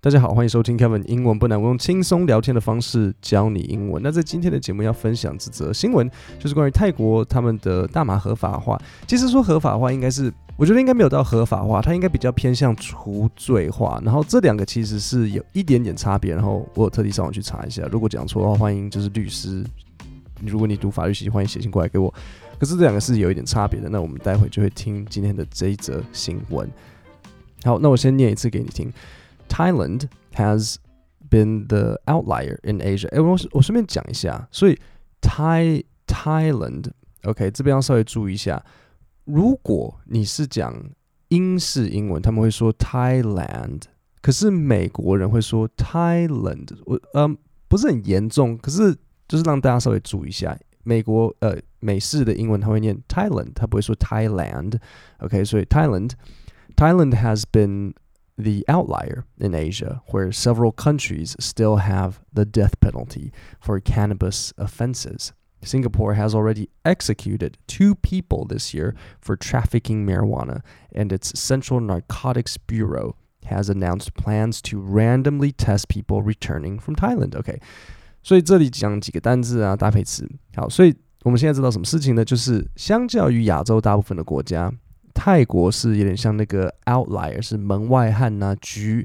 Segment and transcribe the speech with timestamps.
[0.00, 4.00] 大家好，欢迎收听 Kevin 英文不难，我用轻松聊天的方式教你英文。
[4.00, 8.80] 那在今天的节目要分享这则新闻，就是关于泰国他们的大麻合法化。
[9.08, 14.00] 其实说合法化，应该是我觉得应该没有到合法化，它应该比较偏向除罪化。
[14.04, 16.32] 然后这两个其实是有一点点差别。
[16.32, 19.64] 然后我有特地上网去查一下，如果讲错的话，欢迎就是律师，
[20.46, 22.08] 如果你读法律系，欢迎写信过来给我。
[22.56, 23.88] 可是这两个是有一点差别的。
[23.88, 26.70] 那我们待会就会听今天的这一则新闻。
[27.64, 28.92] 好，那我先念一次给你听。
[29.49, 30.75] Thailand has
[31.29, 33.07] been the outlier in Asia。
[33.09, 34.79] 哎，我我顺便讲一下，所以
[35.21, 38.63] Thai Thailand，OK，这边要稍微注意一下。
[39.25, 40.73] 如果你是讲
[41.29, 43.83] 英式英文，他们会说 Thailand，
[44.21, 46.69] 可是美国人会说 Thailand。
[46.85, 47.37] 我嗯，
[47.67, 48.95] 不是很严重，可是
[49.27, 50.57] 就是让大家稍微注意一下。
[50.83, 57.93] 美国呃美式的英文他会念 Thailand，他不会说 Thailand。OK，所以 Thailand，Thailand has been
[58.37, 65.33] the outlier in Asia, where several countries still have the death penalty for cannabis offenses.
[65.61, 70.61] Singapore has already executed two people this year for trafficking marijuana,
[70.93, 77.37] and its Central Narcotics Bureau has announced plans to randomly test people returning from Thailand.
[77.37, 77.61] OK，
[78.23, 80.27] 所以这里讲几个单字啊，搭配词。
[80.55, 82.25] 好，所以我们现在知道什么事情呢？
[82.25, 84.73] 就是相较于亚洲大部分的国家。
[85.20, 89.04] 泰国是有点像那个 outlier，是门外汉呐、局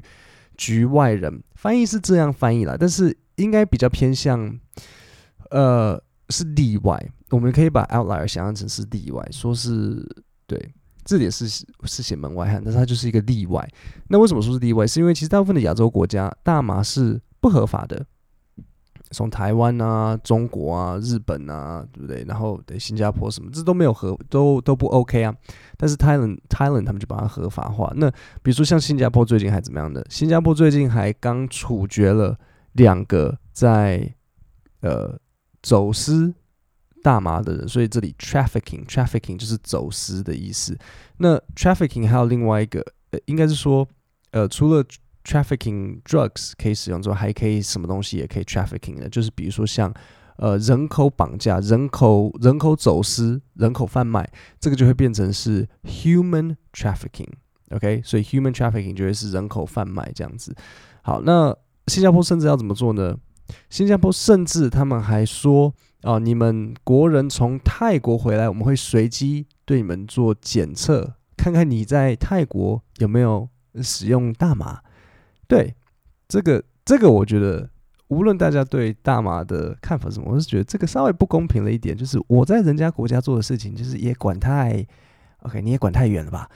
[0.56, 4.56] 局外人，翻译是这样翻译啦，但是应该比较偏向，
[5.50, 7.10] 呃，是例外。
[7.30, 10.06] 我们可以把 outlier 想象成是例外，说是
[10.46, 10.72] 对，
[11.04, 13.68] 这里是是写门外汉，但是它就是一个例外。
[14.06, 14.86] 那为什么说是例外？
[14.86, 18.06] 是因为其实大部分的亚洲国家大麻是不合法的。
[19.14, 22.24] 从台湾啊、中国啊、日本啊，对不对？
[22.28, 25.32] 然后对新加坡什么，这都没有合，都都不 OK 啊。
[25.78, 27.92] 但是 Thailand Thailand 他们就把它合法化。
[27.96, 28.10] 那
[28.42, 30.04] 比如说像新加坡最近还怎么样的？
[30.10, 32.36] 新加坡最近还刚处决了
[32.72, 34.12] 两个在
[34.80, 35.16] 呃
[35.62, 36.34] 走私
[37.02, 40.76] 大麻的人，所以这里 trafficking trafficking 就是走私的意思。
[41.18, 43.86] 那 trafficking 还有另外一个，呃，应该是说，
[44.32, 44.84] 呃，除了
[45.24, 49.92] trafficking drugs 可以使用之后，还可以什么东西也可以 trafficking 的，就是比如说像
[50.36, 54.28] 呃人口绑架、人口人口走私、人口贩卖，
[54.60, 60.54] 这个就会变成是 human trafficking，OK？、所以 human trafficking 就会是人口贩卖这样子。
[61.02, 61.56] 好，那
[61.86, 63.16] 新加坡甚至要怎么做呢？
[63.70, 65.66] 新加坡甚至他们还说
[66.02, 73.48] 哦、呃，你们国人从泰国回来，我们会随机对你们做检测，看看你在泰国有没有
[73.82, 74.80] 使用大麻。
[75.46, 75.74] 对，
[76.28, 77.68] 这个这个，我觉得
[78.08, 81.96] 无论大家对大麻的看法什么，我是觉得这个稍微不公平了一点。
[81.96, 84.86] 就是我在人家国家做的事情，就是也管太
[85.40, 86.48] ，OK，你也管太远了吧？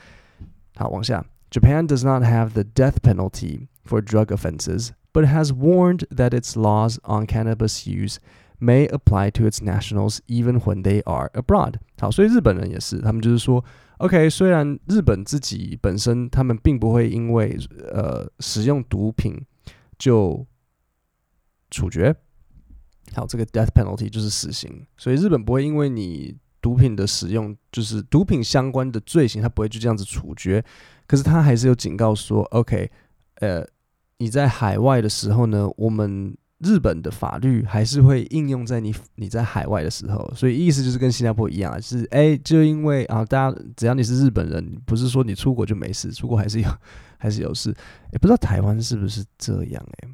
[0.75, 6.55] 好，往下，Japan does not have the death penalty for drug offenses, but has warned that its
[6.55, 8.17] laws on cannabis use
[8.59, 11.75] may apply to its nationals even when they are abroad。
[11.99, 13.63] 好，所以日本人也是，他们就是说。
[13.99, 17.59] OK，虽然日本自己本身他们并不会因为
[17.91, 19.37] 呃使用毒品
[19.97, 20.47] 就
[21.69, 22.15] 处决，
[23.13, 30.63] 好，这个 death penalty 就是死刑，所以日本不会因为你毒品的使用就是毒品相关的罪行，他不会就这样子处决，
[31.05, 32.89] 可是他还是有警告说，OK，
[33.41, 33.67] 呃，
[34.19, 36.37] 你在海外的时候呢，我们。
[36.59, 46.69] 日本的法律还是会应用在你你在海外的时候，所以意思就是跟新加坡一样，是哎，就因为啊，大家只要你是日本人，不是说你出国就没事，出国还是有
[47.17, 47.73] 还是有事。
[48.11, 49.85] 哎，不知道台湾是不是这样？
[50.01, 50.09] 哎，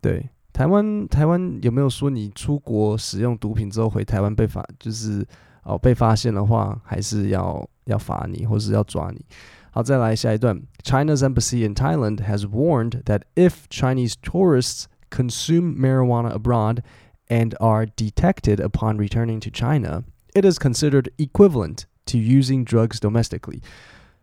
[0.00, 5.26] 对，台湾台湾有没有说你出国使用毒品之后回台湾被罚，就是
[5.64, 9.22] 哦被发现的话，还是要要罚你，或是要抓你？
[9.72, 16.79] 好，再来下一段，China's embassy in Thailand has warned that if Chinese tourists consume marijuana abroad
[17.27, 23.61] and are detected upon returning to China, it is considered equivalent to using drugs domestically.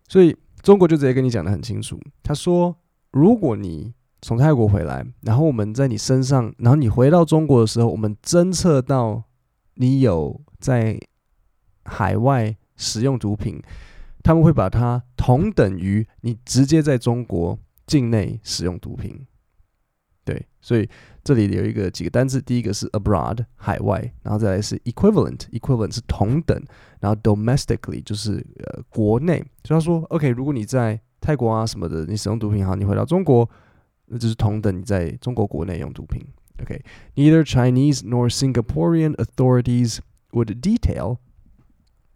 [0.08, 2.76] 所以中国就直接跟你讲得很清楚，他说，
[3.10, 9.24] 如果你从泰国回来，然后我们在你身上，然后你回到中国的时候，我们侦测到
[9.74, 11.00] 你有在
[11.84, 13.60] 海外使用毒品，
[14.22, 19.26] 他们会把它同等于你直接在中国境内使用毒品。
[20.26, 20.88] 对，所以
[21.24, 26.62] 这里有一个几个单字，第一个是 abroad 海外，然后再来是 equivalent，equivalent 是同等，
[27.00, 33.48] 然后 domestically 就是呃国内，就他说 OK，如果你在泰国啊什么的，你使用毒品好，你回到中国，
[34.06, 36.24] 那就是同等你在中国国内用毒品。
[36.60, 39.98] OK，neither Chinese nor Singaporean authorities
[40.30, 41.18] would detail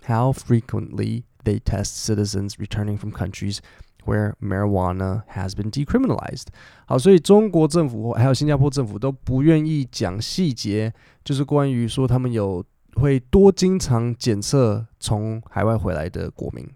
[0.07, 3.59] how frequently they test citizens returning from countries
[4.06, 6.48] where marijuana has been decriminalized。
[6.86, 10.94] 好，所以中国政府还有新加坡政府都不愿意讲细节，
[11.24, 12.64] 就是关于说他们有
[12.96, 16.68] 会多经常检测从海外回来的国民。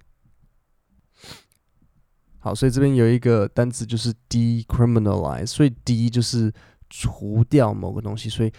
[2.39, 6.53] 好，所以这边有一个单词就是 decriminalize，所以 de 就是
[6.89, 8.51] 除掉某个东西，所以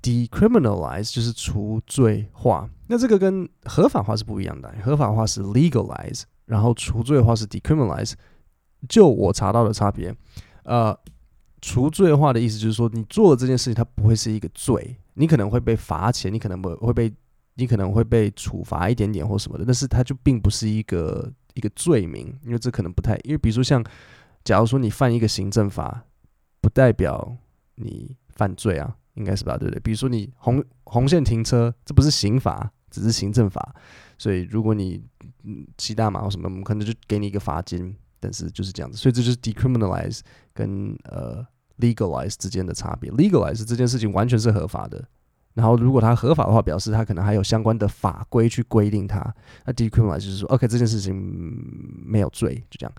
[0.00, 2.70] decriminalize 就是除罪化。
[2.86, 6.22] 那这个跟合法化是不一样的，合法化是 legalize。
[6.46, 8.12] 然后除罪化是 decriminalize，
[8.88, 10.14] 就我查到的差别，
[10.64, 10.98] 呃，
[11.62, 17.12] 除罪化的意思就是说，你做的这件事情它不会是一个罪，你可能会被罚钱，你可能会会被，
[17.54, 23.82] 你可能会被处罚一点点或什么的，但是它就并不是一个一个罪名，因为这可能不太，因为比如说像，
[24.44, 26.04] 假如说你犯一个行政法，
[26.60, 27.34] 不代表
[27.76, 29.80] 你犯罪啊，应该是吧，对不对？
[29.80, 33.74] 比如说你红红线停车，这不是刑法，只是行政法。
[34.16, 35.02] 所以，如果你
[35.76, 38.96] 骑大马或什么，我们可能就给你一个罚金，但是就是这样子。
[38.96, 40.20] 所以这就是 decriminalize
[40.52, 41.44] 跟呃
[41.78, 43.10] legalize 之间的差别。
[43.10, 45.04] legalize 这件事情完全是合法的，
[45.54, 49.34] 然后如果它合法的话，表示它可能还有相关的法规去规定它。
[49.66, 51.14] 那 decriminalize 就是说，OK，这件事情
[52.04, 52.94] 没有罪，就这样。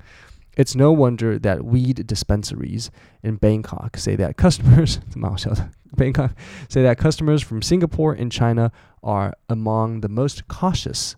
[0.56, 2.90] It's no wonder that weed dispensaries
[3.22, 6.32] in Bangkok say that customers 蛮好笑的 Bangkok
[6.68, 11.14] say that customers from Singapore and China are among the most cautious,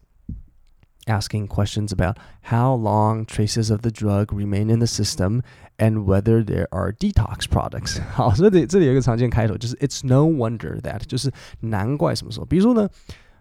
[1.07, 5.43] asking questions about how long traces of the drug remain in the system
[5.79, 8.01] and whether there are detox products.
[8.15, 12.89] 好，这里这里有一个常见开头，就是 It's no wonder that，就是难怪什么时候，比如说呢，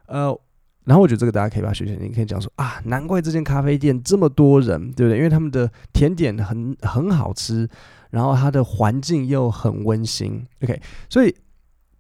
[0.07, 0.39] 呃。
[0.86, 5.18] 然后我觉得这个大家可以把它学起来，你可以讲说啊，难怪这间咖啡店这么多人，对不对？
[5.18, 7.68] 因为他们的甜点很很好吃，
[8.10, 10.46] 然后它的环境又很温馨。
[10.62, 10.80] OK，
[11.10, 11.34] 所以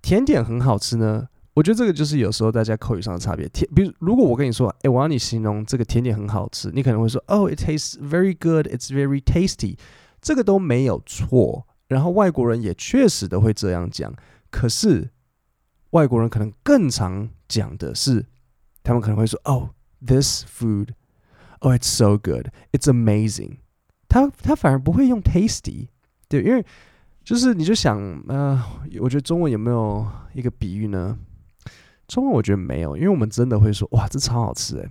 [0.00, 3.48] 甜点很好吃呢，我觉得这个就是有时候大家口语上的差别。
[3.48, 9.76] 甜，比如如果我跟你说，诶，我要你形容这个甜点很好吃，你可能会说，Oh, it tastes very good, it's very tasty，
[10.22, 11.66] 这个都没有错。
[11.88, 14.14] 然后外国人也确实的会这样讲，
[14.48, 15.10] 可是
[15.90, 18.26] 外国人可能更常讲的是。
[18.86, 19.70] 他们可能会说：“哦
[20.06, 20.90] ，this food,
[21.58, 23.56] oh, it's so good, it's amazing。”
[24.08, 25.88] 他他反而不会用 tasty，
[26.28, 26.64] 对，因为
[27.24, 27.98] 就是你就想，
[28.28, 28.62] 呃，
[29.00, 31.18] 我觉得中文有没有一个比喻呢？
[32.06, 34.88] 中文我觉得没有，因为我们真的会说：“哇，这超好吃诶。”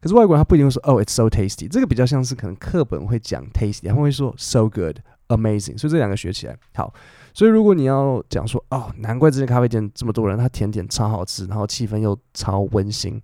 [0.00, 5.76] 可是外国人他不一定会说：“哦，it's so tasty。”这个比较像是可能课本会讲 tasty，他们会说 “so good, amazing”。
[5.76, 6.94] 所以这两个学起来好。
[7.38, 13.22] 所以如果你要讲说：“哦，难怪这间咖啡店这么多人，它甜点超好吃，然后气氛又超温馨。”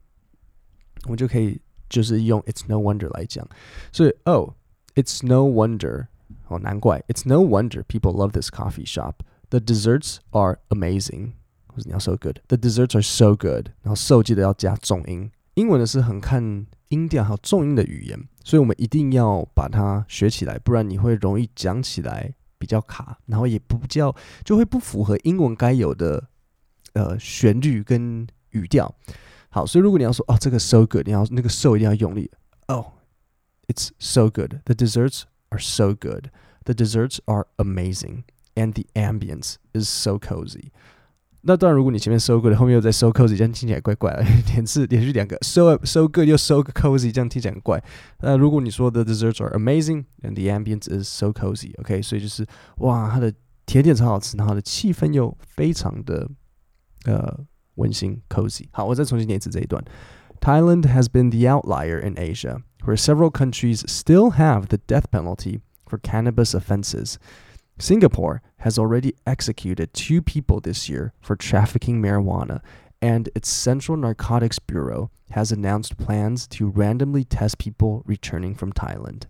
[1.06, 3.44] 我们就可以就是用 "It's no wonder" 来讲，
[3.90, 4.50] 所以 "Oh,
[4.94, 6.06] it's no wonder"
[6.46, 9.14] 哦，难怪 "It's no wonder people love this coffee shop.
[9.50, 11.32] The desserts are amazing."
[11.66, 15.28] 或者你要 "so good"，" The desserts are so good." 然后 "so" 记得要加重音。
[15.54, 22.32] 英文呢是很看音调还有重音的语言，所以我们一定要把它学起来，不然你会容易讲起来
[22.63, 26.27] 比较卡，然后也不叫就会不符合英文该有的
[26.93, 28.93] 呃旋律跟语调。
[29.49, 32.29] 好，所以如果你要说哦，这个 so good，你要那个 so 一定要用力。
[32.67, 32.93] 哦，
[33.67, 34.59] it's so good.
[34.65, 36.29] The desserts are so good.
[36.65, 40.71] The desserts are amazing, and the ambience is so cozy.
[41.43, 44.23] 那当然，如果你前面 so good，后面又在 so cozy，这样听起来怪怪的。
[44.53, 47.83] 连次连续两个 so so good 又 so cozy，这样听起来很怪。
[48.19, 52.03] 那如果你说 the desserts are amazing, and the ambience is so cozy，OK，、okay?
[52.03, 52.45] 所以就是
[52.77, 53.33] 哇，它的
[53.65, 56.29] 甜点超好吃，然后它的气氛又非常的
[57.05, 57.45] 呃。
[57.75, 58.65] 温馨 cozy。
[58.71, 59.81] 好，我再重新念一次这一段。
[60.41, 65.97] Thailand has been the outlier in Asia, where several countries still have the death penalty for
[65.97, 67.15] cannabis offenses.
[67.78, 72.60] Singapore has already executed two people this year for trafficking marijuana,
[73.02, 79.24] and its Central Narcotics Bureau has announced plans to randomly test people returning from Thailand.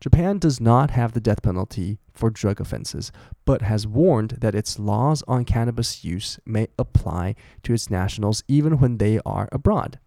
[0.00, 3.12] Japan does not have the death penalty for drug offenses,
[3.44, 8.78] but has warned that its laws on cannabis use may apply to its nationals even
[8.78, 9.98] when they are abroad.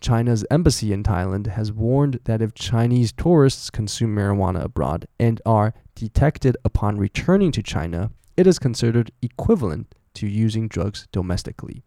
[0.00, 5.74] China's embassy in Thailand has warned that if Chinese tourists consume marijuana abroad and are
[5.94, 11.82] detected upon returning to China, it is considered equivalent to using drugs domestically.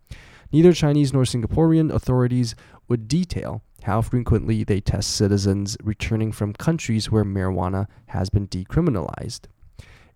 [0.51, 2.55] Neither Chinese nor Singaporean authorities
[2.87, 9.41] would detail how frequently they test citizens returning from countries where marijuana has been decriminalized.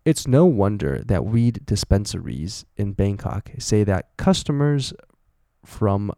[0.05, 4.93] It's no wonder that weed dispensaries in Bangkok say that customers
[5.65, 6.11] from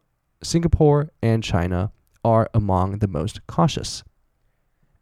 [0.43, 1.91] Singapore and China
[2.23, 4.03] are among the most cautious,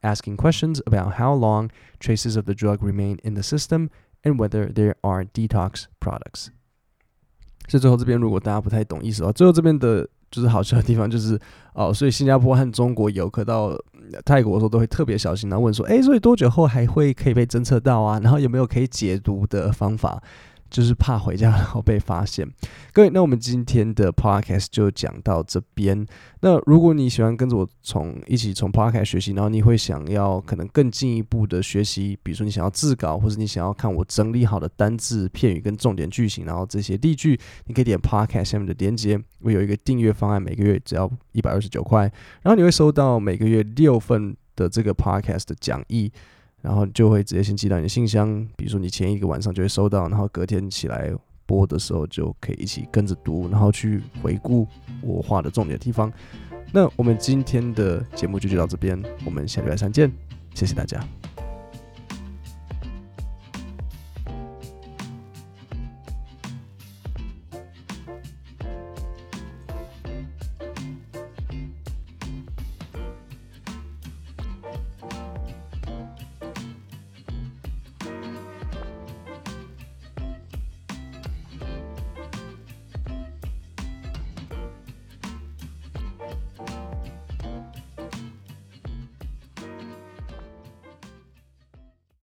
[0.02, 3.88] asking questions about how long traces of the drug remain in the system
[4.22, 6.48] and whether there are detox products.
[7.68, 11.40] 所以最后这边如果大家不太懂意思的话，最后这边的就是好笑的地方，就是
[11.72, 13.72] 哦，所以新加坡和中国游客到
[14.24, 18.20] 泰国的时候，都会特别小心，然后问说：“诶，所以多久后还会可以被侦测到啊？
[18.20, 20.22] 然后有没有可以解读的方法？”
[20.69, 22.47] 就是怕回家然后被发现。
[22.93, 26.05] 各位，那我们今天的 podcast 就讲到这边。
[26.41, 39.19] 那如果你喜欢跟着我从一起从 podcast 学习，然后你会想要可能更进一步的学习，比如说你想要自稿，或者你想要看我整理好的单字、片语跟重点句型，然后这些例句，你可以点 podcast 下面的链接。
[39.41, 42.01] 我有一个订阅方案，每个月只要一百二十九块，
[42.41, 46.11] 然后你会收到每个月六份的这个 podcast 的讲义。
[46.61, 51.11] 然后就会直接先寄到你的信箱，比如说你前一个晚上就会收到，然后隔天起来
[51.45, 54.67] 播的时候就可以一起跟着读，然后去回顾
[55.01, 56.11] 我画的重点地方。
[56.71, 60.11] 那我们今天的节目就就到这边，我们下礼拜三见，
[60.53, 60.99] 谢谢大家。